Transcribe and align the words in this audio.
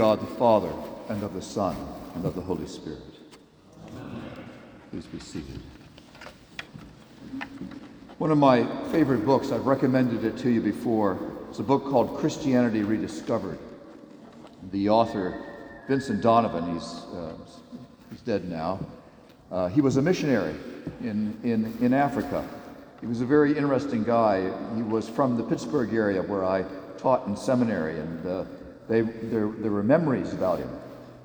God, 0.00 0.22
the 0.22 0.34
Father, 0.36 0.72
and 1.10 1.22
of 1.22 1.34
the 1.34 1.42
Son, 1.42 1.76
and 2.14 2.24
of 2.24 2.34
the 2.34 2.40
Holy 2.40 2.66
Spirit. 2.66 3.02
Please 4.90 5.04
be 5.04 5.20
seated. 5.20 5.60
One 8.16 8.30
of 8.30 8.38
my 8.38 8.64
favorite 8.92 9.26
books, 9.26 9.52
I've 9.52 9.66
recommended 9.66 10.24
it 10.24 10.38
to 10.38 10.48
you 10.48 10.62
before, 10.62 11.18
it's 11.50 11.58
a 11.58 11.62
book 11.62 11.84
called 11.84 12.16
Christianity 12.16 12.82
Rediscovered. 12.82 13.58
The 14.72 14.88
author, 14.88 15.44
Vincent 15.86 16.22
Donovan, 16.22 16.72
he's, 16.72 17.04
uh, 17.14 17.34
he's 18.10 18.22
dead 18.22 18.48
now. 18.48 18.80
Uh, 19.52 19.68
he 19.68 19.82
was 19.82 19.98
a 19.98 20.02
missionary 20.02 20.54
in, 21.02 21.38
in, 21.44 21.76
in 21.82 21.92
Africa. 21.92 22.48
He 23.02 23.06
was 23.06 23.20
a 23.20 23.26
very 23.26 23.54
interesting 23.54 24.02
guy. 24.02 24.50
He 24.76 24.82
was 24.82 25.10
from 25.10 25.36
the 25.36 25.42
Pittsburgh 25.42 25.92
area 25.92 26.22
where 26.22 26.46
I 26.46 26.64
taught 26.96 27.26
in 27.26 27.36
seminary, 27.36 28.00
and 28.00 28.26
uh, 28.26 28.44
they, 28.90 29.02
there, 29.02 29.48
there 29.48 29.70
were 29.70 29.84
memories 29.84 30.34
about 30.34 30.58
him. 30.58 30.70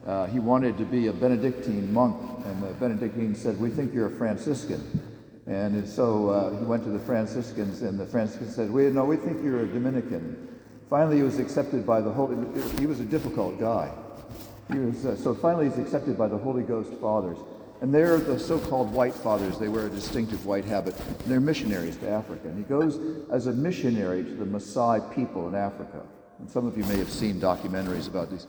Uh, 0.06 0.28
he 0.28 0.38
wanted 0.40 0.78
to 0.78 0.86
be 0.86 1.08
a 1.08 1.14
Benedictine 1.14 1.92
monk, 1.92 2.16
and 2.46 2.62
the 2.62 2.68
Benedictine 2.74 3.34
said, 3.34 3.60
We 3.60 3.72
think 3.72 3.92
you're 3.92 4.08
a 4.08 4.18
Franciscan. 4.18 5.02
And 5.48 5.88
so 5.88 6.30
uh, 6.30 6.60
he 6.60 6.66
went 6.66 6.84
to 6.84 6.90
the 6.90 7.00
Franciscans, 7.00 7.82
and 7.82 8.00
the 8.00 8.06
Franciscans 8.06 8.56
said, 8.56 8.72
"We 8.72 8.90
no, 8.90 9.06
we 9.06 9.16
think 9.16 9.44
you're 9.44 9.62
a 9.62 9.68
Dominican." 9.68 10.48
Finally, 10.90 11.18
he 11.18 11.24
was 11.24 11.38
accepted 11.38 11.86
by 11.86 12.02
the 12.02 12.10
Holy. 12.10 12.36
He 12.80 12.88
was 12.88 13.00
a 13.00 13.04
difficult 13.04 13.60
guy. 13.60 13.92
He 14.72 14.80
was 14.80 15.06
uh, 15.06 15.16
so 15.16 15.36
finally 15.36 15.70
he's 15.70 15.78
accepted 15.78 16.18
by 16.18 16.28
the 16.28 16.38
Holy 16.38 16.64
Ghost 16.64 16.92
Fathers, 16.94 17.38
and 17.82 17.94
they're 17.94 18.18
the 18.18 18.40
so-called 18.40 18.92
White 18.92 19.14
Fathers. 19.14 19.60
They 19.60 19.68
wear 19.68 19.86
a 19.86 19.90
distinctive 19.90 20.48
white 20.48 20.66
habit. 20.66 20.96
They're 21.28 21.40
missionaries 21.40 21.98
to 21.98 22.10
Africa, 22.10 22.48
and 22.48 22.58
he 22.58 22.64
goes 22.64 23.00
as 23.32 23.46
a 23.46 23.54
missionary 23.54 24.24
to 24.24 24.34
the 24.34 24.46
Maasai 24.46 25.14
people 25.14 25.48
in 25.48 25.54
Africa. 25.54 26.02
Some 26.48 26.68
of 26.68 26.78
you 26.78 26.84
may 26.86 26.98
have 26.98 27.10
seen 27.10 27.40
documentaries 27.40 28.08
about 28.08 28.30
these 28.30 28.48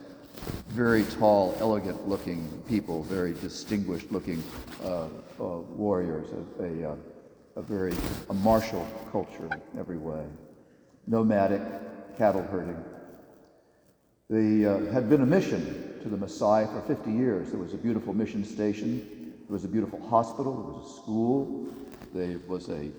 very 0.68 1.04
tall, 1.04 1.56
elegant 1.60 2.08
looking 2.08 2.46
people, 2.68 3.02
very 3.04 3.32
distinguished 3.34 4.12
looking 4.12 4.42
uh, 4.84 5.06
uh, 5.06 5.08
warriors, 5.38 6.28
a, 6.60 6.62
a, 6.62 6.92
uh, 6.92 6.96
a, 7.56 7.62
very 7.62 7.94
a 8.28 8.34
martial 8.34 8.86
culture 9.10 9.46
in 9.46 9.78
every 9.78 9.96
way, 9.96 10.24
nomadic, 11.06 11.62
cattle 12.18 12.42
herding. 12.42 12.82
They 14.28 14.66
uh, 14.66 14.92
had 14.92 15.08
been 15.08 15.22
a 15.22 15.26
mission 15.26 16.00
to 16.02 16.08
the 16.08 16.16
Maasai 16.16 16.70
for 16.72 16.86
50 16.86 17.10
years. 17.10 17.50
There 17.50 17.60
was 17.60 17.72
a 17.72 17.78
beautiful 17.78 18.12
mission 18.12 18.44
station, 18.44 19.32
there 19.48 19.54
was 19.54 19.64
a 19.64 19.68
beautiful 19.68 20.00
hospital, 20.08 20.54
there 20.54 20.72
was 20.74 20.92
a 20.92 20.96
school, 21.02 21.68
there 22.12 22.38
was 22.46 22.68
a 22.68 22.90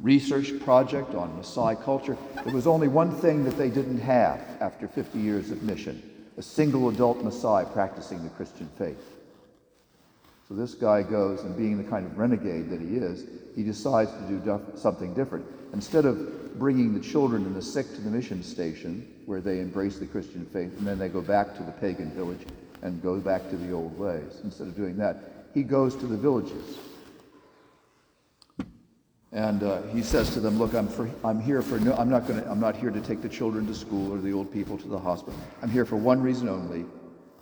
research 0.00 0.58
project 0.60 1.14
on 1.14 1.30
Maasai 1.38 1.82
culture. 1.82 2.16
There 2.44 2.54
was 2.54 2.66
only 2.66 2.88
one 2.88 3.10
thing 3.10 3.42
that 3.44 3.56
they 3.56 3.70
didn't 3.70 4.00
have 4.00 4.40
after 4.60 4.86
50 4.86 5.18
years 5.18 5.50
of 5.50 5.62
mission 5.62 6.02
a 6.36 6.42
single 6.42 6.88
adult 6.88 7.22
Maasai 7.22 7.72
practicing 7.72 8.22
the 8.22 8.30
Christian 8.30 8.68
faith. 8.76 9.02
So 10.48 10.54
this 10.54 10.74
guy 10.74 11.02
goes, 11.02 11.40
and 11.42 11.56
being 11.56 11.78
the 11.78 11.88
kind 11.88 12.04
of 12.04 12.18
renegade 12.18 12.68
that 12.70 12.80
he 12.80 12.96
is, 12.96 13.24
he 13.56 13.62
decides 13.62 14.10
to 14.10 14.20
do 14.28 14.60
something 14.76 15.14
different. 15.14 15.46
Instead 15.72 16.04
of 16.04 16.58
bringing 16.58 16.92
the 16.92 17.00
children 17.00 17.46
and 17.46 17.56
the 17.56 17.62
sick 17.62 17.86
to 17.94 18.00
the 18.00 18.10
mission 18.10 18.42
station, 18.42 19.08
where 19.26 19.40
they 19.40 19.60
embrace 19.60 19.98
the 19.98 20.06
Christian 20.06 20.44
faith, 20.46 20.76
and 20.76 20.86
then 20.86 20.98
they 20.98 21.08
go 21.08 21.22
back 21.22 21.56
to 21.56 21.62
the 21.62 21.72
pagan 21.72 22.10
village 22.10 22.46
and 22.82 23.02
go 23.02 23.18
back 23.20 23.48
to 23.50 23.56
the 23.56 23.72
old 23.72 23.98
ways, 23.98 24.40
instead 24.44 24.66
of 24.66 24.76
doing 24.76 24.96
that, 24.98 25.46
he 25.54 25.62
goes 25.62 25.96
to 25.96 26.06
the 26.06 26.16
villages 26.16 26.76
and 29.34 29.64
uh, 29.64 29.82
he 29.92 30.00
says 30.00 30.30
to 30.34 30.40
them, 30.40 30.58
"Look, 30.58 30.74
I'm, 30.74 30.86
for, 30.86 31.10
I'm 31.24 31.40
here 31.40 31.60
for 31.60 31.80
no, 31.80 31.94
I'm 31.94 32.08
not 32.08 32.26
going 32.26 32.42
I'm 32.48 32.60
not 32.60 32.76
here 32.76 32.90
to 32.90 33.00
take 33.00 33.20
the 33.20 33.28
children 33.28 33.66
to 33.66 33.74
school 33.74 34.12
or 34.12 34.18
the 34.18 34.32
old 34.32 34.50
people 34.52 34.78
to 34.78 34.88
the 34.88 34.98
hospital. 34.98 35.38
I'm 35.60 35.70
here 35.70 35.84
for 35.84 35.96
one 35.96 36.22
reason 36.22 36.48
only: 36.48 36.84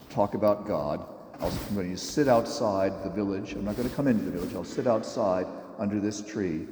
talk 0.08 0.32
about 0.32 0.66
God. 0.66 1.06
i 1.38 1.46
am 1.46 1.52
going 1.74 1.90
to 1.90 1.98
sit 1.98 2.28
outside 2.28 3.04
the 3.04 3.10
village. 3.10 3.52
I'm 3.52 3.66
not 3.66 3.76
going 3.76 3.88
to 3.88 3.94
come 3.94 4.08
into 4.08 4.24
the 4.24 4.30
village. 4.30 4.54
I'll 4.54 4.64
sit 4.64 4.86
outside 4.86 5.46
under 5.78 6.00
this 6.00 6.22
tree 6.22 6.66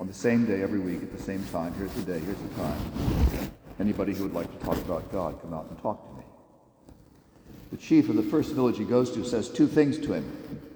on 0.00 0.06
the 0.06 0.14
same 0.14 0.46
day 0.46 0.62
every 0.62 0.80
week 0.80 1.02
at 1.02 1.14
the 1.14 1.22
same 1.22 1.44
time. 1.52 1.74
Here's 1.74 1.92
the 1.92 2.02
day. 2.02 2.18
Here's 2.20 2.38
the 2.38 2.54
time. 2.54 3.52
Anybody 3.78 4.14
who 4.14 4.22
would 4.22 4.34
like 4.34 4.50
to 4.58 4.64
talk 4.64 4.78
about 4.78 5.12
God, 5.12 5.38
come 5.42 5.52
out 5.52 5.66
and 5.68 5.78
talk 5.82 6.02
to 6.08 6.16
me." 6.16 6.24
The 7.72 7.76
chief 7.76 8.08
of 8.08 8.16
the 8.16 8.22
first 8.22 8.52
village 8.52 8.78
he 8.78 8.84
goes 8.84 9.10
to 9.12 9.22
says 9.22 9.50
two 9.50 9.66
things 9.66 9.98
to 9.98 10.14
him. 10.14 10.70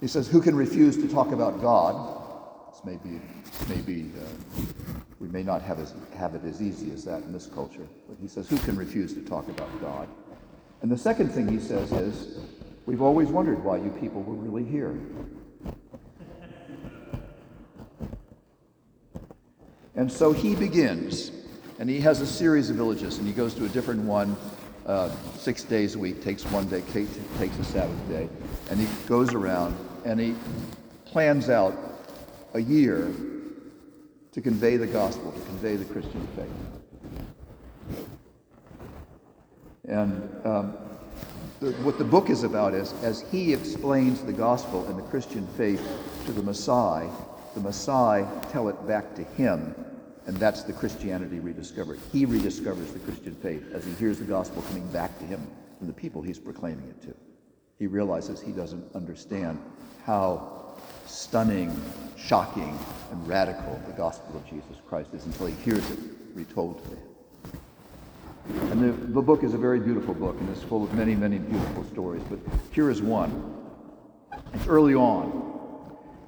He 0.00 0.08
says, 0.08 0.26
"Who 0.26 0.40
can 0.40 0.56
refuse 0.56 0.96
to 0.96 1.06
talk 1.06 1.30
about 1.30 1.62
God?" 1.62 2.21
Maybe, 2.84 3.20
maybe 3.68 4.10
uh, 4.18 4.60
we 5.20 5.28
may 5.28 5.42
not 5.42 5.62
have, 5.62 5.78
as, 5.78 5.94
have 6.16 6.34
it 6.34 6.44
as 6.44 6.62
easy 6.62 6.92
as 6.92 7.04
that 7.04 7.22
in 7.22 7.32
this 7.32 7.46
culture. 7.46 7.86
But 8.08 8.16
he 8.20 8.28
says, 8.28 8.48
who 8.48 8.58
can 8.58 8.76
refuse 8.76 9.12
to 9.14 9.20
talk 9.20 9.48
about 9.48 9.68
God? 9.80 10.08
And 10.80 10.90
the 10.90 10.96
second 10.96 11.30
thing 11.30 11.46
he 11.48 11.60
says 11.60 11.92
is, 11.92 12.38
we've 12.86 13.02
always 13.02 13.28
wondered 13.28 13.62
why 13.62 13.76
you 13.76 13.90
people 14.00 14.22
were 14.22 14.34
really 14.34 14.64
here. 14.64 14.98
And 19.94 20.10
so 20.10 20.32
he 20.32 20.54
begins, 20.54 21.30
and 21.78 21.88
he 21.88 22.00
has 22.00 22.20
a 22.20 22.26
series 22.26 22.70
of 22.70 22.76
villages, 22.76 23.18
and 23.18 23.26
he 23.26 23.32
goes 23.32 23.54
to 23.54 23.66
a 23.66 23.68
different 23.68 24.00
one 24.00 24.36
uh, 24.86 25.10
six 25.36 25.62
days 25.62 25.94
a 25.94 25.98
week, 25.98 26.22
takes 26.22 26.44
one 26.46 26.66
day, 26.66 26.82
takes 26.92 27.58
a 27.58 27.64
Sabbath 27.64 28.08
day, 28.08 28.28
and 28.70 28.80
he 28.80 28.88
goes 29.06 29.34
around 29.34 29.76
and 30.04 30.18
he 30.18 30.34
plans 31.04 31.48
out 31.48 31.91
a 32.54 32.60
year 32.60 33.12
to 34.32 34.40
convey 34.40 34.76
the 34.76 34.86
gospel, 34.86 35.32
to 35.32 35.40
convey 35.40 35.76
the 35.76 35.84
Christian 35.84 36.26
faith. 36.36 36.48
And 39.84 40.46
um, 40.46 40.74
the, 41.60 41.72
what 41.82 41.98
the 41.98 42.04
book 42.04 42.30
is 42.30 42.44
about 42.44 42.74
is 42.74 42.92
as 43.02 43.22
he 43.30 43.52
explains 43.52 44.22
the 44.22 44.32
gospel 44.32 44.86
and 44.86 44.98
the 44.98 45.02
Christian 45.02 45.46
faith 45.48 45.82
to 46.26 46.32
the 46.32 46.40
Maasai, 46.40 47.10
the 47.54 47.60
Maasai 47.60 48.50
tell 48.50 48.68
it 48.68 48.86
back 48.86 49.14
to 49.16 49.22
him, 49.22 49.74
and 50.26 50.36
that's 50.36 50.62
the 50.62 50.72
Christianity 50.72 51.40
rediscovered. 51.40 51.98
He 52.10 52.26
rediscovers 52.26 52.92
the 52.92 53.00
Christian 53.00 53.34
faith 53.34 53.70
as 53.72 53.84
he 53.84 53.92
hears 53.94 54.18
the 54.18 54.24
gospel 54.24 54.62
coming 54.62 54.86
back 54.88 55.18
to 55.18 55.24
him 55.24 55.46
from 55.78 55.88
the 55.88 55.92
people 55.92 56.22
he's 56.22 56.38
proclaiming 56.38 56.88
it 56.88 57.02
to. 57.02 57.14
He 57.78 57.86
realizes 57.86 58.40
he 58.40 58.52
doesn't 58.52 58.94
understand 58.94 59.60
how 60.04 60.61
stunning, 61.12 61.78
shocking, 62.16 62.78
and 63.10 63.28
radical 63.28 63.80
the 63.86 63.92
gospel 63.92 64.34
of 64.36 64.48
Jesus 64.48 64.76
Christ 64.88 65.10
is 65.12 65.26
until 65.26 65.46
he 65.46 65.54
hears 65.62 65.88
it 65.90 65.98
retold 66.34 66.82
to 66.82 66.90
him. 66.90 66.98
And 68.72 68.82
the, 68.82 69.06
the 69.12 69.22
book 69.22 69.44
is 69.44 69.54
a 69.54 69.58
very 69.58 69.78
beautiful 69.78 70.14
book 70.14 70.36
and 70.40 70.48
it's 70.48 70.62
full 70.62 70.82
of 70.82 70.92
many, 70.94 71.14
many 71.14 71.38
beautiful 71.38 71.84
stories. 71.84 72.22
But 72.28 72.38
here 72.72 72.90
is 72.90 73.02
one. 73.02 73.54
It's 74.54 74.66
early 74.66 74.94
on. 74.94 75.50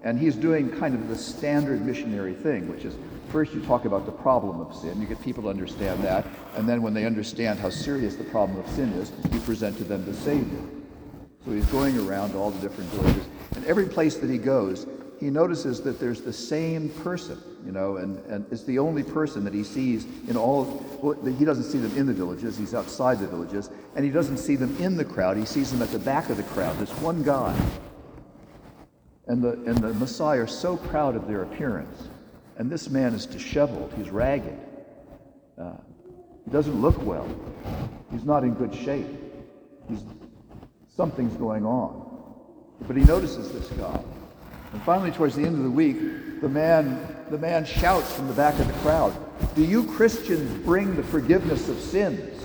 And 0.03 0.19
he's 0.19 0.37
doing 0.37 0.71
kind 0.71 0.95
of 0.95 1.09
the 1.09 1.17
standard 1.17 1.85
missionary 1.85 2.35
thing, 2.35 2.69
which 2.69 2.85
is 2.85 2.95
first 3.31 3.55
you 3.55 3.63
talk 3.63 3.87
about 3.87 4.05
the 4.05 4.13
problem 4.13 4.61
of 4.61 4.77
sin. 4.77 5.01
You 5.01 5.07
get 5.07 5.21
people 5.23 5.45
to 5.45 5.49
understand 5.49 6.05
that. 6.05 6.27
And 6.57 6.69
then 6.69 6.83
when 6.83 6.93
they 6.93 7.07
understand 7.07 7.59
how 7.59 7.71
serious 7.71 8.17
the 8.17 8.25
problem 8.25 8.59
of 8.59 8.69
sin 8.71 8.93
is, 8.93 9.11
you 9.33 9.41
present 9.41 9.79
to 9.79 9.85
them 9.85 10.05
the 10.05 10.15
Savior. 10.15 10.61
So 11.45 11.53
he's 11.53 11.67
going 11.67 11.99
around 12.07 12.35
all 12.35 12.51
the 12.51 12.61
different 12.61 12.91
villages. 12.91 13.25
Every 13.67 13.87
place 13.87 14.17
that 14.17 14.29
he 14.29 14.39
goes, 14.39 14.87
he 15.21 15.31
notices 15.31 15.81
that 15.83 15.99
there's 15.99 16.21
the 16.21 16.33
same 16.33 16.91
person, 16.91 17.41
you 17.65 17.73
know, 17.73 17.97
and, 17.97 18.19
and 18.27 18.45
it's 18.51 18.65
the 18.65 18.79
only 18.79 19.03
person 19.03 19.45
that 19.45 19.55
he 19.55 19.65
sees 19.65 20.07
in 20.29 20.37
all, 20.37 20.85
well, 21.01 21.15
he 21.25 21.45
doesn't 21.45 21.65
see 21.65 21.79
them 21.79 21.97
in 21.97 22.07
the 22.07 22.13
villages, 22.13 22.59
he's 22.59 22.75
outside 22.75 23.19
the 23.19 23.27
villages, 23.27 23.71
and 23.97 24.05
he 24.05 24.11
doesn't 24.11 24.39
see 24.39 24.57
them 24.57 24.77
in 24.81 24.97
the 24.97 25.05
crowd, 25.05 25.37
he 25.37 25.47
sees 25.47 25.71
them 25.71 25.81
at 25.81 25.91
the 25.91 25.99
back 25.99 26.29
of 26.31 26.37
the 26.37 26.43
crowd, 26.43 26.77
this 26.79 26.91
one 27.01 27.23
guy. 27.23 27.57
And 29.27 29.43
the, 29.43 29.53
and 29.53 29.79
the 29.79 29.93
Maasai 29.93 30.43
are 30.43 30.47
so 30.47 30.77
proud 30.77 31.17
of 31.17 31.27
their 31.27 31.43
appearance. 31.43 32.09
And 32.59 32.71
this 32.71 32.91
man 32.91 33.15
is 33.15 33.25
disheveled, 33.25 33.93
he's 33.97 34.11
ragged. 34.11 34.59
Uh, 35.59 35.77
he 36.45 36.51
doesn't 36.51 36.83
look 36.83 37.01
well. 37.03 37.27
He's 38.11 38.25
not 38.25 38.45
in 38.45 38.53
good 38.55 38.75
shape. 38.75 39.07
He's, 39.89 40.05
something's 40.95 41.35
going 41.37 41.65
on. 41.65 42.14
But 42.83 42.97
he 42.97 43.05
notices 43.05 43.51
this 43.53 43.69
guy. 43.79 44.01
And 44.73 44.83
finally, 44.83 45.13
towards 45.13 45.37
the 45.37 45.45
end 45.45 45.57
of 45.57 45.63
the 45.63 45.71
week, 45.71 46.41
the 46.41 46.49
man, 46.49 47.17
the 47.31 47.39
man 47.39 47.65
shouts 47.65 48.13
from 48.13 48.29
the 48.29 48.35
back 48.35 48.59
of 48.59 48.67
the 48.67 48.73
crowd, 48.75 49.15
Do 49.55 49.65
you 49.65 49.85
Christians 49.93 50.65
bring 50.65 50.97
the 50.97 51.03
forgiveness 51.03 51.69
of 51.69 51.79
sins? 51.79 52.43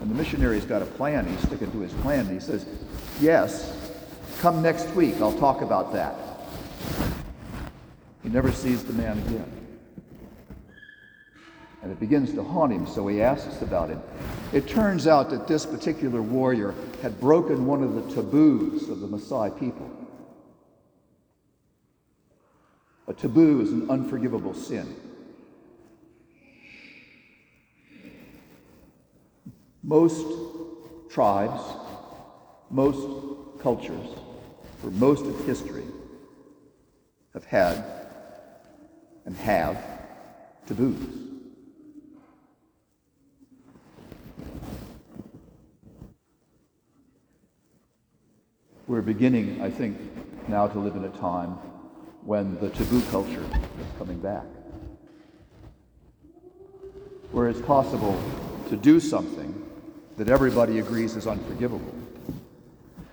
And 0.00 0.10
the 0.10 0.14
missionary's 0.14 0.64
got 0.64 0.82
a 0.82 0.86
plan. 0.86 1.26
He's 1.26 1.40
sticking 1.40 1.70
to 1.72 1.80
his 1.80 1.92
plan. 1.94 2.26
He 2.28 2.38
says, 2.38 2.64
Yes, 3.20 3.76
come 4.40 4.62
next 4.62 4.88
week. 4.90 5.16
I'll 5.20 5.36
talk 5.36 5.62
about 5.62 5.92
that. 5.92 6.14
He 8.22 8.28
never 8.28 8.52
sees 8.52 8.84
the 8.84 8.92
man 8.92 9.18
again. 9.18 9.50
And 11.82 11.92
it 11.92 12.00
begins 12.00 12.32
to 12.34 12.42
haunt 12.42 12.72
him, 12.72 12.86
so 12.86 13.06
he 13.06 13.22
asks 13.22 13.62
about 13.62 13.90
it. 13.90 13.98
It 14.52 14.66
turns 14.66 15.06
out 15.06 15.30
that 15.30 15.46
this 15.46 15.66
particular 15.66 16.22
warrior 16.22 16.74
had 17.06 17.20
broken 17.20 17.66
one 17.66 17.84
of 17.84 17.94
the 17.94 18.14
taboos 18.16 18.88
of 18.88 18.98
the 18.98 19.06
Maasai 19.06 19.56
people. 19.60 19.88
A 23.06 23.14
taboo 23.14 23.60
is 23.60 23.70
an 23.70 23.88
unforgivable 23.88 24.52
sin. 24.54 24.92
Most 29.84 30.26
tribes, 31.08 31.62
most 32.70 33.06
cultures, 33.60 34.08
for 34.80 34.90
most 34.90 35.26
of 35.26 35.46
history, 35.46 35.84
have 37.34 37.44
had 37.44 37.84
and 39.26 39.36
have 39.36 39.78
taboos. 40.66 41.25
We're 48.88 49.02
beginning, 49.02 49.60
I 49.62 49.68
think, 49.68 49.98
now 50.48 50.68
to 50.68 50.78
live 50.78 50.94
in 50.94 51.02
a 51.02 51.08
time 51.08 51.58
when 52.22 52.54
the 52.60 52.70
taboo 52.70 53.02
culture 53.10 53.42
is 53.42 53.98
coming 53.98 54.20
back. 54.20 54.44
Where 57.32 57.48
it's 57.48 57.60
possible 57.60 58.16
to 58.68 58.76
do 58.76 59.00
something 59.00 59.52
that 60.16 60.28
everybody 60.28 60.78
agrees 60.78 61.16
is 61.16 61.26
unforgivable. 61.26 61.92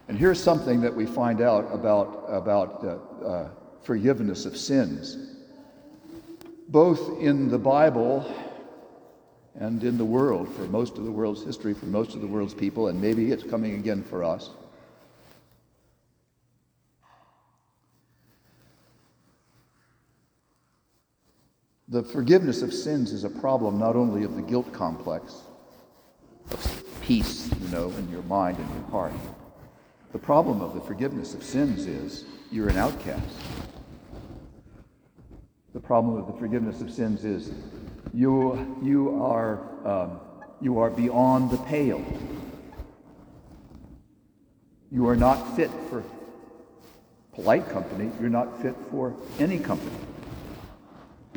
And 0.08 0.16
here's 0.16 0.40
something 0.40 0.80
that 0.82 0.94
we 0.94 1.08
find 1.08 1.42
out 1.42 1.68
about, 1.74 2.26
about 2.28 2.84
uh, 2.84 3.26
uh, 3.26 3.50
forgiveness 3.82 4.46
of 4.46 4.56
sins. 4.56 5.18
Both 6.68 7.20
in 7.20 7.50
the 7.50 7.58
Bible 7.58 8.32
and 9.56 9.84
in 9.84 9.98
the 9.98 10.06
world, 10.06 10.54
for 10.54 10.68
most 10.68 11.00
of 11.00 11.06
the 11.06 11.12
world's 11.12 11.44
history, 11.44 11.74
for 11.74 11.88
most 11.88 12.14
of 12.14 12.22
the 12.22 12.28
world's 12.28 12.54
people, 12.54 12.90
and 12.90 13.02
maybe 13.02 13.32
it's 13.32 13.44
coming 13.44 13.74
again 13.74 14.04
for 14.04 14.24
us. 14.24 14.52
The 21.94 22.02
forgiveness 22.02 22.64
of 22.64 22.74
sins 22.74 23.12
is 23.12 23.24
a 23.24 23.30
problem 23.30 23.78
not 23.78 23.96
only 23.96 24.24
of 24.24 24.36
the 24.36 24.42
guilt 24.42 24.74
complex, 24.74 25.42
of 26.50 27.02
peace, 27.04 27.48
you 27.62 27.68
know, 27.68 27.92
in 27.92 28.10
your 28.10 28.24
mind 28.24 28.58
and 28.58 28.68
your 28.74 28.90
heart. 28.90 29.14
The 30.12 30.18
problem 30.18 30.60
of 30.60 30.74
the 30.74 30.82
forgiveness 30.82 31.36
of 31.36 31.44
sins 31.44 31.86
is 31.86 32.26
you're 32.52 32.68
an 32.68 32.78
outcast. 32.78 33.38
The 35.76 35.80
problem 35.80 36.18
of 36.18 36.26
the 36.26 36.34
forgiveness 36.34 36.82
of 36.82 36.90
sins 36.90 37.26
is 37.26 37.52
you, 38.12 38.76
you, 38.82 39.22
are, 39.22 39.60
um, 39.88 40.20
you 40.62 40.80
are 40.80 40.90
beyond 40.90 41.52
the 41.52 41.58
pale. 41.58 42.04
You 44.92 45.08
are 45.08 45.16
not 45.16 45.56
fit 45.56 45.70
for 45.92 46.04
polite 47.34 47.70
company. 47.70 48.10
You're 48.20 48.32
not 48.32 48.64
fit 48.64 48.76
for 48.90 49.16
any 49.38 49.60
company 49.60 49.96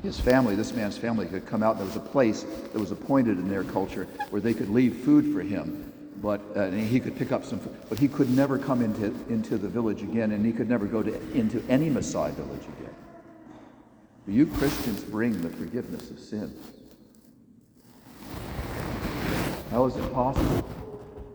his 0.06 0.18
family, 0.18 0.54
this 0.54 0.72
man's 0.72 0.96
family, 0.96 1.26
could 1.26 1.44
come 1.46 1.62
out. 1.62 1.76
There 1.76 1.86
was 1.86 1.96
a 1.96 2.00
place 2.00 2.44
that 2.72 2.78
was 2.78 2.92
appointed 2.92 3.38
in 3.38 3.48
their 3.48 3.64
culture 3.64 4.04
where 4.30 4.40
they 4.40 4.54
could 4.54 4.70
leave 4.70 4.96
food 4.98 5.34
for 5.34 5.42
him, 5.42 5.92
but 6.22 6.40
uh, 6.56 6.70
he 6.70 7.00
could 7.00 7.16
pick 7.16 7.32
up 7.32 7.44
some 7.44 7.58
food. 7.58 7.76
But 7.88 7.98
he 7.98 8.08
could 8.08 8.30
never 8.30 8.58
come 8.58 8.82
into, 8.82 9.06
into 9.28 9.58
the 9.58 9.68
village 9.68 10.02
again, 10.02 10.32
and 10.32 10.46
he 10.46 10.52
could 10.52 10.68
never 10.68 10.86
go 10.86 11.02
to, 11.02 11.14
into 11.32 11.62
any 11.68 11.90
Maasai 11.90 12.32
village 12.32 12.62
again. 12.78 12.94
You 14.28 14.46
Christians 14.46 15.02
bring 15.04 15.40
the 15.42 15.50
forgiveness 15.50 16.10
of 16.10 16.18
sins. 16.18 16.72
How 19.70 19.84
is 19.86 19.96
it 19.96 20.12
possible 20.14 20.68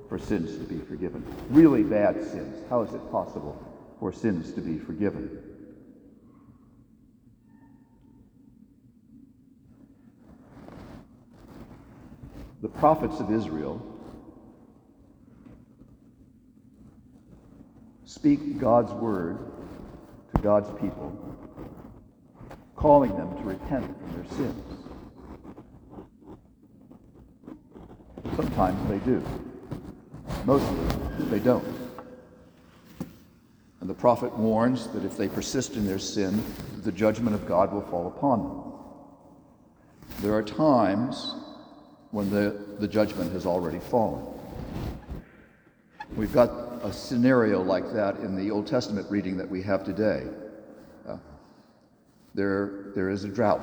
for 0.10 0.18
sins 0.18 0.58
to 0.58 0.64
be 0.64 0.80
forgiven? 0.80 1.26
Really 1.50 1.84
bad 1.84 2.16
sins. 2.24 2.64
How 2.70 2.82
is 2.82 2.94
it 2.94 3.12
possible 3.12 3.62
for 4.00 4.12
sins 4.12 4.52
to 4.54 4.62
be 4.62 4.80
forgiven? 4.80 5.51
The 12.62 12.70
prophets 12.70 13.20
of 13.20 13.32
Israel 13.32 13.82
speak 18.06 18.60
God's 18.60 18.92
word 18.92 19.40
to 20.36 20.42
God's 20.42 20.70
people, 20.80 21.36
calling 22.76 23.16
them 23.18 23.36
to 23.38 23.44
repent 23.44 23.86
from 23.86 24.12
their 24.14 24.38
sins. 24.38 24.64
Sometimes 28.36 28.90
they 28.90 29.00
do. 29.00 29.24
Mostly 30.46 30.78
they 31.30 31.40
don't. 31.40 31.66
And 33.80 33.90
the 33.90 33.96
prophet 33.96 34.38
warns 34.38 34.88
that 34.90 35.04
if 35.04 35.18
they 35.18 35.28
persist 35.28 35.76
in 35.76 35.88
their 35.88 35.98
sin, 36.00 36.44
the 36.84 36.92
judgment 36.92 37.36
of 37.36 37.48
God 37.48 37.74
will 37.74 37.82
fall 37.82 38.08
upon 38.08 38.44
them. 38.44 38.62
There 40.22 40.36
are 40.36 40.44
times 40.44 41.34
when 42.12 42.30
the, 42.30 42.56
the 42.80 42.88
judgment 42.88 43.32
has 43.32 43.46
already 43.46 43.80
fallen. 43.80 44.26
We've 46.16 46.34
got 46.34 46.50
a 46.84 46.92
scenario 46.92 47.62
like 47.62 47.94
that 47.94 48.18
in 48.18 48.36
the 48.36 48.52
Old 48.52 48.68
Testament 48.68 49.10
reading 49.10 49.38
that 49.38 49.50
we 49.50 49.62
have 49.62 49.86
today. 49.86 50.28
Uh, 51.08 51.18
there, 52.36 52.92
there 52.96 53.10
is 53.10 53.24
a 53.24 53.30
drought. 53.30 53.62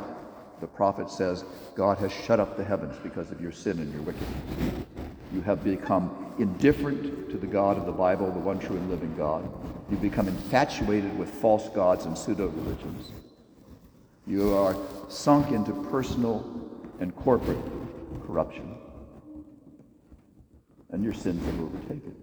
The 0.61 0.67
prophet 0.67 1.11
says, 1.11 1.45
God 1.75 1.99
has 1.99 2.11
shut 2.11 2.41
up 2.41 2.56
the 2.56 2.65
heavens 2.65 2.97
because 3.03 3.31
of 3.31 3.41
your 3.41 3.53
sin 3.53 3.79
and 3.79 3.93
your 3.93 4.03
wickedness. 4.03 4.87
You 5.33 5.43
have 5.43 5.62
become 5.62 6.33
indifferent 6.39 7.31
to 7.31 7.37
the 7.37 7.47
God 7.47 7.77
of 7.77 7.85
the 7.85 7.93
Bible, 7.93 8.33
the 8.33 8.39
one 8.39 8.59
true 8.59 8.77
and 8.77 8.91
living 8.91 9.15
God. 9.15 9.49
You've 9.91 10.01
become 10.01 10.27
infatuated 10.27 11.17
with 11.19 11.29
false 11.29 11.69
gods 11.69 12.06
and 12.06 12.17
pseudo 12.17 12.49
religions. 12.49 13.12
You 14.27 14.55
are 14.56 14.75
sunk 15.09 15.53
into 15.53 15.73
personal 15.91 16.44
and 16.99 17.15
corporate 17.15 17.59
corruption, 18.29 18.77
and 20.91 21.03
your 21.03 21.15
sins 21.15 21.43
have 21.47 21.61
overtaken. 21.61 22.15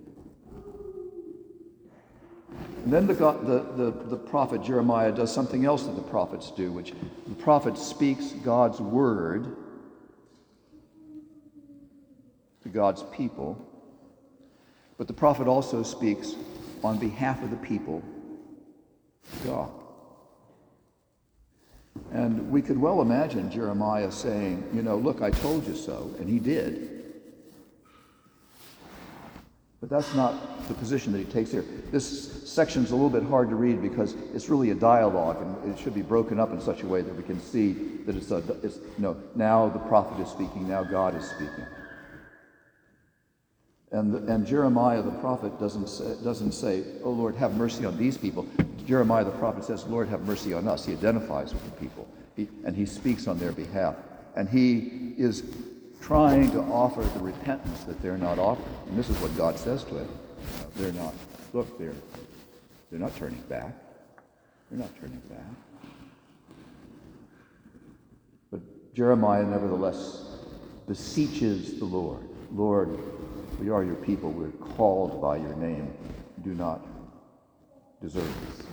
And 2.84 2.94
then 2.94 3.08
the, 3.08 3.16
God, 3.16 3.48
the, 3.48 3.66
the, 3.76 3.92
the 4.10 4.16
prophet 4.16 4.64
Jeremiah 4.64 5.12
does 5.12 5.34
something 5.34 5.66
else 5.66 5.88
that 5.88 5.96
the 5.96 6.04
prophets 6.04 6.52
do, 6.52 6.72
which 6.72 6.94
the 7.28 7.34
prophet 7.34 7.76
speaks 7.76 8.34
God's 8.44 8.80
word 8.80 9.58
to 12.62 12.70
God's 12.70 13.02
people, 13.12 13.68
but 15.00 15.08
the 15.08 15.14
prophet 15.14 15.48
also 15.48 15.82
speaks 15.82 16.36
on 16.84 17.00
behalf 17.00 17.42
of 17.42 17.50
the 17.50 17.58
people 17.58 18.04
God. 19.44 19.72
And 22.16 22.50
we 22.50 22.62
could 22.62 22.80
well 22.80 23.02
imagine 23.02 23.52
Jeremiah 23.52 24.10
saying, 24.10 24.64
you 24.74 24.82
know, 24.82 24.96
look, 24.96 25.22
I 25.22 25.32
told 25.32 25.68
you 25.68 25.76
so, 25.76 26.16
and 26.18 26.30
he 26.30 26.40
did. 26.40 27.04
But 29.82 29.90
that's 29.90 30.16
not 30.16 30.66
the 30.70 30.76
position 30.76 31.12
that 31.12 31.18
he 31.20 31.26
takes 31.26 31.52
here. 31.52 31.66
This 31.92 32.50
section's 32.50 32.92
a 32.92 32.96
little 32.96 33.10
bit 33.10 33.24
hard 33.24 33.50
to 33.50 33.56
read 33.56 33.82
because 33.82 34.16
it's 34.34 34.48
really 34.48 34.72
a 34.72 34.76
dialogue, 34.76 35.42
and 35.42 35.74
it 35.74 35.78
should 35.78 35.94
be 35.94 36.02
broken 36.02 36.40
up 36.40 36.54
in 36.54 36.62
such 36.62 36.84
a 36.84 36.88
way 36.88 37.02
that 37.02 37.14
we 37.14 37.22
can 37.22 37.42
see 37.42 37.74
that 38.06 38.16
it's, 38.16 38.32
a, 38.32 38.38
it's 38.64 38.78
you 38.78 39.04
know, 39.04 39.18
now 39.36 39.68
the 39.68 39.80
prophet 39.80 40.18
is 40.22 40.30
speaking, 40.30 40.70
now 40.70 40.86
God 40.86 41.18
is 41.18 41.30
speaking. 41.30 41.66
And, 43.92 44.28
and 44.30 44.46
Jeremiah 44.46 45.02
the 45.02 45.12
prophet 45.12 45.60
doesn't 45.60 45.88
say, 45.88 46.16
doesn't 46.24 46.52
say, 46.52 46.84
Oh 47.04 47.12
Lord, 47.12 47.36
have 47.36 47.56
mercy 47.56 47.86
on 47.86 47.98
these 47.98 48.18
people. 48.18 48.48
Jeremiah 48.86 49.24
the 49.24 49.32
prophet 49.32 49.64
says, 49.64 49.86
Lord, 49.86 50.08
have 50.10 50.22
mercy 50.22 50.54
on 50.54 50.68
us. 50.68 50.86
He 50.86 50.94
identifies 50.94 51.54
with 51.54 51.64
the 51.66 51.72
people 51.72 52.08
he, 52.36 52.50
and 52.64 52.76
he 52.76 52.86
speaks 52.86 53.28
on 53.28 53.40
their 53.40 53.52
behalf. 53.52 53.96
And 54.36 54.50
he 54.50 55.14
is 55.18 55.44
trying 56.02 56.52
to 56.52 56.60
offer 56.62 57.02
the 57.02 57.20
repentance 57.20 57.84
that 57.86 58.02
they're 58.02 58.18
not 58.18 58.38
offering. 58.38 58.68
And 58.88 58.98
this 58.98 59.10
is 59.10 59.18
what 59.18 59.36
God 59.38 59.58
says 59.58 59.84
to 59.86 60.00
him. 60.00 60.10
Uh, 60.10 60.66
they're 60.76 60.92
not, 60.92 61.14
look, 61.54 61.80
they're, 61.80 61.94
they're 62.92 63.00
not 63.00 63.16
turning 63.16 63.42
back. 63.50 63.74
They're 64.70 64.80
not 64.80 64.96
turning 65.00 65.22
back. 65.30 65.40
But 68.52 68.94
Jeremiah 68.94 69.44
nevertheless 69.44 70.26
beseeches 70.88 71.80
the 71.80 71.86
Lord. 71.86 72.28
Lord, 72.56 72.98
we 73.60 73.70
are 73.70 73.84
your 73.84 73.96
people. 73.96 74.32
We're 74.32 74.48
called 74.76 75.22
by 75.22 75.36
your 75.36 75.56
name. 75.56 75.94
Do 76.42 76.54
not 76.54 76.88
deserve 78.02 78.34
this. 78.48 78.66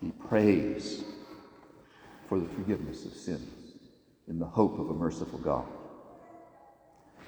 He 0.00 0.12
prays 0.28 1.02
for 2.28 2.38
the 2.38 2.46
forgiveness 2.46 3.04
of 3.04 3.12
sins 3.12 3.50
in 4.28 4.38
the 4.38 4.46
hope 4.46 4.78
of 4.78 4.90
a 4.90 4.94
merciful 4.94 5.40
God. 5.40 5.64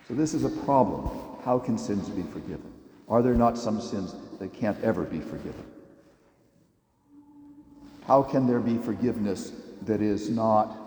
So, 0.06 0.14
this 0.14 0.32
is 0.32 0.44
a 0.44 0.48
problem. 0.48 1.10
How 1.44 1.58
can 1.58 1.76
sins 1.76 2.08
be 2.08 2.22
forgiven? 2.22 2.72
Are 3.08 3.20
there 3.20 3.34
not 3.34 3.58
some 3.58 3.80
sins 3.80 4.14
that 4.38 4.52
can't 4.52 4.80
ever 4.84 5.02
be 5.02 5.18
forgiven? 5.18 5.64
How 8.06 8.22
can 8.22 8.46
there 8.46 8.60
be 8.60 8.78
forgiveness 8.78 9.52
that 9.82 10.00
is 10.00 10.30
not 10.30 10.78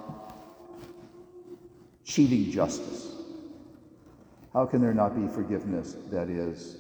cheating 2.06 2.52
justice? 2.52 3.15
How 4.56 4.66
can 4.66 4.82
there 4.82 4.94
not 4.94 5.14
be 5.14 5.28
forgiveness 5.28 5.98
that 6.12 6.30
is 6.30 6.78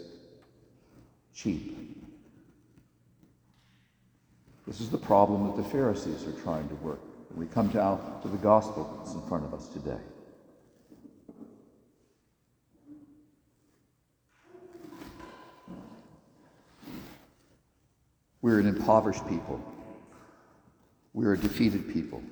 cheap? 1.33 1.77
This 4.65 4.79
is 4.79 4.89
the 4.89 4.97
problem 4.97 5.47
that 5.47 5.61
the 5.61 5.69
Pharisees 5.69 6.25
are 6.25 6.41
trying 6.41 6.69
to 6.69 6.75
work. 6.75 7.01
We 7.35 7.47
come 7.47 7.67
down 7.67 8.21
to 8.21 8.29
the 8.29 8.37
gospel 8.37 8.97
that's 8.97 9.13
in 9.13 9.21
front 9.27 9.43
of 9.43 9.53
us 9.53 9.67
today. 9.67 9.99
We're 18.41 18.59
an 18.59 18.67
impoverished 18.67 19.27
people. 19.27 19.59
We're 21.13 21.33
a 21.33 21.37
defeated 21.37 21.91
people. 21.91 22.23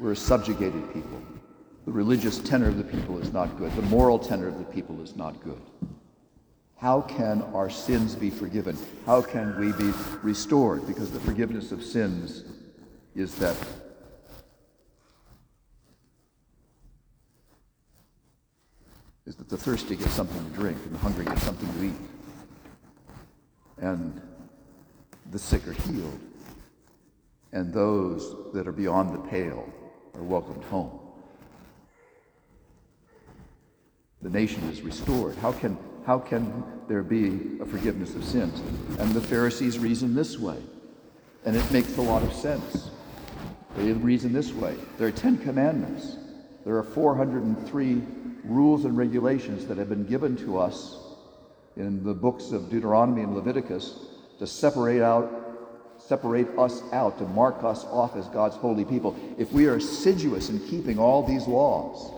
We're 0.00 0.12
a 0.12 0.16
subjugated 0.16 0.92
people. 0.92 1.22
The 1.88 1.94
religious 1.94 2.38
tenor 2.38 2.68
of 2.68 2.76
the 2.76 2.84
people 2.84 3.16
is 3.18 3.32
not 3.32 3.56
good. 3.56 3.74
The 3.74 3.80
moral 3.80 4.18
tenor 4.18 4.46
of 4.46 4.58
the 4.58 4.64
people 4.64 5.00
is 5.00 5.16
not 5.16 5.42
good. 5.42 5.62
How 6.76 7.00
can 7.00 7.40
our 7.54 7.70
sins 7.70 8.14
be 8.14 8.28
forgiven? 8.28 8.76
How 9.06 9.22
can 9.22 9.58
we 9.58 9.72
be 9.72 9.90
restored? 10.22 10.86
Because 10.86 11.10
the 11.10 11.20
forgiveness 11.20 11.72
of 11.72 11.82
sins 11.82 12.44
is 13.14 13.34
that 13.36 13.56
is 19.24 19.36
that 19.36 19.48
the 19.48 19.56
thirsty 19.56 19.96
get 19.96 20.10
something 20.10 20.44
to 20.44 20.50
drink 20.50 20.76
and 20.84 20.94
the 20.94 20.98
hungry 20.98 21.24
get 21.24 21.38
something 21.38 21.72
to 21.72 21.84
eat. 21.86 22.00
And 23.78 24.20
the 25.30 25.38
sick 25.38 25.66
are 25.66 25.72
healed. 25.72 26.20
And 27.52 27.72
those 27.72 28.52
that 28.52 28.68
are 28.68 28.72
beyond 28.72 29.14
the 29.14 29.26
pale 29.30 29.72
are 30.12 30.22
welcomed 30.22 30.64
home. 30.64 31.07
The 34.22 34.30
nation 34.30 34.62
is 34.70 34.82
restored. 34.82 35.36
How 35.36 35.52
can, 35.52 35.78
how 36.04 36.18
can 36.18 36.64
there 36.88 37.04
be 37.04 37.60
a 37.60 37.66
forgiveness 37.66 38.14
of 38.16 38.24
sins? 38.24 38.60
And 38.98 39.12
the 39.12 39.20
Pharisees 39.20 39.78
reason 39.78 40.14
this 40.14 40.38
way. 40.38 40.58
And 41.44 41.56
it 41.56 41.70
makes 41.70 41.96
a 41.96 42.02
lot 42.02 42.22
of 42.22 42.32
sense. 42.32 42.90
They 43.76 43.92
reason 43.92 44.32
this 44.32 44.52
way. 44.52 44.76
There 44.96 45.06
are 45.06 45.12
Ten 45.12 45.38
Commandments. 45.38 46.16
There 46.64 46.76
are 46.76 46.82
403 46.82 48.02
rules 48.44 48.84
and 48.84 48.96
regulations 48.96 49.66
that 49.66 49.78
have 49.78 49.88
been 49.88 50.04
given 50.04 50.36
to 50.38 50.58
us 50.58 50.96
in 51.76 52.02
the 52.02 52.14
books 52.14 52.50
of 52.50 52.70
Deuteronomy 52.70 53.22
and 53.22 53.34
Leviticus 53.34 54.00
to 54.38 54.46
separate 54.46 55.02
out 55.02 55.44
separate 55.98 56.46
us 56.56 56.82
out 56.92 57.18
to 57.18 57.24
mark 57.24 57.64
us 57.64 57.84
off 57.86 58.14
as 58.14 58.28
God's 58.28 58.54
holy 58.54 58.84
people 58.84 59.16
if 59.36 59.50
we 59.50 59.66
are 59.66 59.74
assiduous 59.74 60.48
in 60.48 60.60
keeping 60.68 60.96
all 60.96 61.24
these 61.24 61.48
laws 61.48 62.12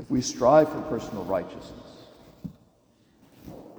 if 0.00 0.10
we 0.10 0.20
strive 0.20 0.68
for 0.72 0.80
personal 0.82 1.24
righteousness 1.24 1.74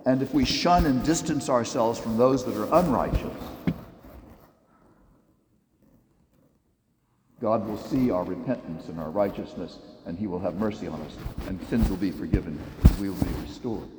and 0.06 0.22
if 0.22 0.34
we 0.34 0.46
shun 0.46 0.86
and 0.86 1.04
distance 1.04 1.50
ourselves 1.50 2.00
from 2.00 2.18
those 2.18 2.46
that 2.46 2.56
are 2.56 2.80
unrighteous 2.80 3.34
God 7.42 7.68
will 7.68 7.78
see 7.78 8.12
our 8.12 8.24
repentance 8.24 8.88
and 8.88 9.00
our 9.00 9.10
righteousness, 9.10 9.80
and 10.06 10.18
he 10.18 10.28
will 10.28 10.38
have 10.38 10.56
mercy 10.56 10.88
on 10.88 11.02
us, 11.02 11.18
and 11.48 11.60
sins 11.70 11.90
will 11.90 11.98
be 11.98 12.12
forgiven, 12.12 12.60
and 12.84 13.00
we 13.00 13.10
will 13.10 13.24
be 13.26 13.42
restored. 13.42 13.90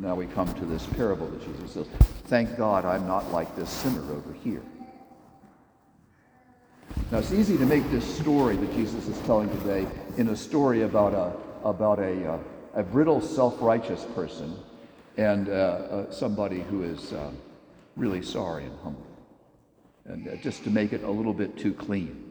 Now 0.00 0.16
we 0.16 0.26
come 0.26 0.52
to 0.54 0.64
this 0.66 0.84
parable 0.86 1.28
that 1.28 1.44
Jesus 1.44 1.70
says, 1.70 1.86
Thank 2.24 2.56
God 2.56 2.84
I'm 2.84 3.06
not 3.06 3.30
like 3.30 3.54
this 3.54 3.70
sinner 3.70 4.02
over 4.10 4.32
here. 4.42 4.62
Now 7.10 7.18
it's 7.18 7.32
easy 7.32 7.58
to 7.58 7.66
make 7.66 7.88
this 7.90 8.04
story 8.18 8.56
that 8.56 8.72
Jesus 8.74 9.08
is 9.08 9.18
telling 9.26 9.50
today 9.60 9.86
in 10.16 10.28
a 10.28 10.36
story 10.36 10.82
about 10.82 11.12
a, 11.12 11.68
about 11.68 11.98
a, 11.98 12.32
uh, 12.32 12.38
a 12.74 12.82
brittle, 12.82 13.20
self-righteous 13.20 14.06
person 14.14 14.56
and 15.18 15.48
uh, 15.48 15.52
uh, 15.52 16.10
somebody 16.10 16.60
who 16.60 16.82
is 16.82 17.12
uh, 17.12 17.30
really 17.94 18.22
sorry 18.22 18.64
and 18.64 18.78
humble 18.82 19.06
and 20.06 20.28
uh, 20.28 20.36
just 20.36 20.64
to 20.64 20.70
make 20.70 20.94
it 20.94 21.02
a 21.02 21.10
little 21.10 21.34
bit 21.34 21.58
too 21.58 21.74
clean. 21.74 22.30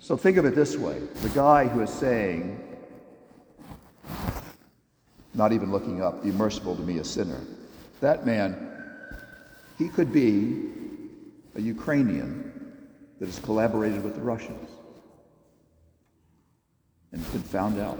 So 0.00 0.16
think 0.16 0.38
of 0.38 0.44
it 0.44 0.56
this 0.56 0.76
way 0.76 0.98
the 1.22 1.30
guy 1.30 1.68
who 1.68 1.80
is 1.82 1.90
saying, 1.90 2.60
not 5.34 5.52
even 5.52 5.70
looking 5.70 6.02
up, 6.02 6.24
be 6.24 6.32
merciful 6.32 6.74
to 6.74 6.82
me, 6.82 6.98
a 6.98 7.04
sinner, 7.04 7.40
that 8.00 8.26
man, 8.26 8.72
he 9.78 9.88
could 9.88 10.12
be 10.12 10.68
a 11.54 11.60
Ukrainian 11.60 12.52
that 13.18 13.26
has 13.26 13.38
collaborated 13.38 14.02
with 14.04 14.14
the 14.14 14.20
Russians 14.20 14.70
and 17.12 17.32
been 17.32 17.42
found 17.42 17.80
out. 17.80 17.98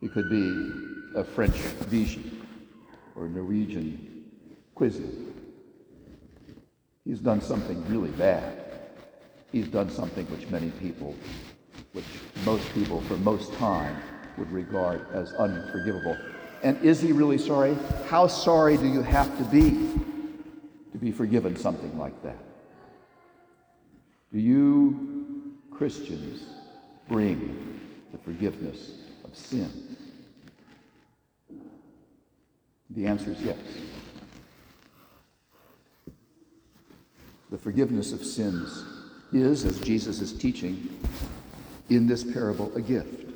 He 0.00 0.08
could 0.08 0.28
be 0.28 0.72
a 1.14 1.24
French 1.24 1.54
Vichy 1.54 2.32
or 3.14 3.26
a 3.26 3.28
Norwegian 3.28 4.24
Quisling. 4.76 5.32
He's 7.04 7.20
done 7.20 7.40
something 7.40 7.84
really 7.88 8.10
bad. 8.10 8.62
He's 9.52 9.68
done 9.68 9.90
something 9.90 10.26
which 10.26 10.48
many 10.50 10.70
people, 10.72 11.14
which 11.92 12.04
most 12.44 12.68
people 12.74 13.00
for 13.02 13.16
most 13.18 13.52
time 13.54 13.96
would 14.36 14.50
regard 14.50 15.06
as 15.12 15.32
unforgivable. 15.34 16.16
And 16.62 16.82
is 16.82 17.00
he 17.00 17.12
really 17.12 17.38
sorry? 17.38 17.76
How 18.08 18.26
sorry 18.26 18.76
do 18.76 18.86
you 18.86 19.02
have 19.02 19.38
to 19.38 19.44
be 19.44 19.88
to 20.96 21.04
be 21.04 21.12
forgiven 21.12 21.54
something 21.54 21.98
like 21.98 22.22
that? 22.22 22.38
Do 24.32 24.38
you, 24.38 25.54
Christians, 25.70 26.46
bring 27.06 27.80
the 28.12 28.18
forgiveness 28.18 28.92
of 29.22 29.36
sins? 29.36 29.98
The 32.90 33.06
answer 33.06 33.30
is 33.30 33.42
yes. 33.42 33.58
The 37.50 37.58
forgiveness 37.58 38.12
of 38.12 38.24
sins 38.24 38.82
is, 39.32 39.66
as 39.66 39.78
Jesus 39.80 40.20
is 40.22 40.32
teaching 40.32 40.98
in 41.90 42.06
this 42.06 42.24
parable, 42.24 42.72
a 42.74 42.80
gift. 42.80 43.28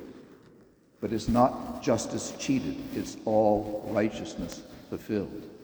But 1.02 1.12
it's 1.12 1.28
not 1.28 1.82
justice 1.82 2.32
cheated, 2.38 2.78
it's 2.94 3.18
all 3.26 3.86
righteousness 3.92 4.62
fulfilled. 4.88 5.59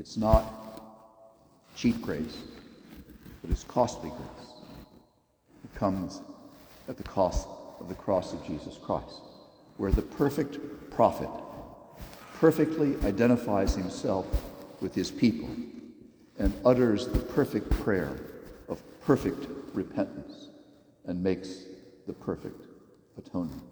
It's 0.00 0.16
not 0.16 0.80
cheap 1.76 2.00
grace, 2.00 2.38
but 3.42 3.50
it's 3.50 3.64
costly 3.64 4.08
grace. 4.08 4.48
It 5.62 5.78
comes 5.78 6.22
at 6.88 6.96
the 6.96 7.02
cost 7.02 7.46
of 7.78 7.90
the 7.90 7.94
cross 7.94 8.32
of 8.32 8.44
Jesus 8.46 8.78
Christ, 8.82 9.20
where 9.76 9.92
the 9.92 10.00
perfect 10.00 10.58
prophet 10.90 11.28
perfectly 12.38 12.96
identifies 13.06 13.74
himself 13.74 14.26
with 14.80 14.94
his 14.94 15.10
people 15.10 15.50
and 16.38 16.54
utters 16.64 17.06
the 17.06 17.18
perfect 17.18 17.68
prayer 17.68 18.18
of 18.70 18.80
perfect 19.02 19.46
repentance 19.74 20.48
and 21.04 21.22
makes 21.22 21.64
the 22.06 22.14
perfect 22.14 22.64
atonement 23.18 23.62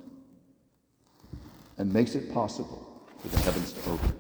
and 1.78 1.90
makes 1.90 2.14
it 2.14 2.35
possible 2.35 3.06
for 3.18 3.28
the 3.28 3.38
heavens 3.38 3.73
to 3.73 3.90
open, 3.90 4.12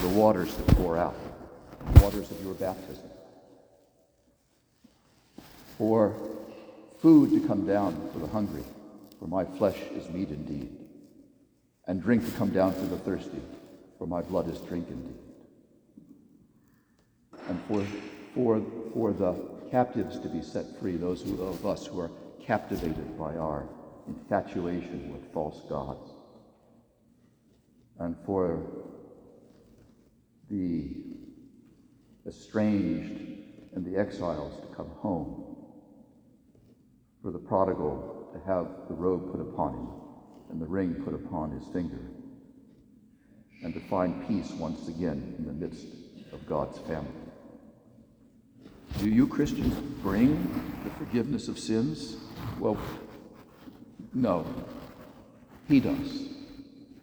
the 0.00 0.08
waters 0.08 0.54
to 0.56 0.62
pour 0.74 0.96
out, 0.96 1.14
the 1.92 2.00
waters 2.00 2.30
of 2.30 2.42
your 2.42 2.54
baptism, 2.54 3.10
for 5.76 6.14
food 7.00 7.30
to 7.30 7.46
come 7.46 7.66
down 7.66 8.10
for 8.12 8.18
the 8.18 8.26
hungry, 8.26 8.64
for 9.18 9.26
my 9.26 9.44
flesh 9.44 9.76
is 9.94 10.08
meat 10.08 10.30
indeed, 10.30 10.74
and 11.86 12.02
drink 12.02 12.24
to 12.24 12.32
come 12.32 12.50
down 12.50 12.72
for 12.72 12.86
the 12.86 12.96
thirsty, 12.98 13.42
for 13.98 14.06
my 14.06 14.22
blood 14.22 14.48
is 14.48 14.58
drink 14.60 14.88
indeed. 14.88 15.18
And 17.48 17.60
for, 17.68 17.84
for, 18.34 18.62
for 18.94 19.12
the 19.12 19.34
captives 19.70 20.18
to 20.20 20.28
be 20.28 20.40
set 20.40 20.64
free, 20.80 20.96
those 20.96 21.20
who, 21.22 21.42
of 21.42 21.66
us 21.66 21.86
who 21.86 22.00
are 22.00 22.10
captivated 22.42 23.18
by 23.18 23.36
our 23.36 23.66
infatuation 24.08 25.12
with 25.12 25.30
false 25.32 25.60
gods, 25.68 26.10
and 27.98 28.16
for 28.24 28.58
the 30.50 30.96
estranged 32.26 33.40
and 33.74 33.84
the 33.84 33.98
exiles 33.98 34.60
to 34.60 34.74
come 34.74 34.90
home, 34.98 35.56
for 37.22 37.30
the 37.30 37.38
prodigal 37.38 38.28
to 38.32 38.40
have 38.46 38.66
the 38.88 38.94
robe 38.94 39.30
put 39.30 39.40
upon 39.40 39.74
him 39.74 39.88
and 40.50 40.60
the 40.60 40.66
ring 40.66 40.94
put 41.04 41.14
upon 41.14 41.52
his 41.52 41.66
finger, 41.72 42.00
and 43.62 43.72
to 43.72 43.80
find 43.88 44.26
peace 44.26 44.50
once 44.52 44.88
again 44.88 45.34
in 45.38 45.46
the 45.46 45.52
midst 45.52 45.86
of 46.32 46.44
God's 46.46 46.78
family. 46.78 47.10
Do 48.98 49.08
you 49.08 49.28
Christians 49.28 49.74
bring 50.02 50.42
the 50.84 50.90
forgiveness 50.90 51.46
of 51.46 51.58
sins? 51.58 52.16
Well, 52.58 52.76
no. 54.12 54.44
He 55.68 55.78
does. 55.78 56.28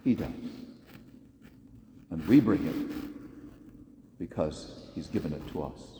He 0.04 0.14
does. 0.14 0.28
And 2.12 2.26
we 2.28 2.42
bring 2.42 2.68
it 2.68 3.07
because 4.20 4.90
he's 4.96 5.08
given 5.08 5.34
it 5.34 5.48
to 5.52 5.64
us. 5.64 5.98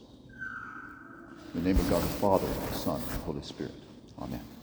In 1.54 1.64
the 1.64 1.74
name 1.74 1.80
of 1.80 1.90
God 1.90 2.02
the 2.02 2.08
Father, 2.08 2.48
the 2.70 2.76
Son, 2.76 3.02
and 3.02 3.12
the 3.12 3.24
Holy 3.26 3.42
Spirit. 3.42 3.74
Amen. 4.20 4.57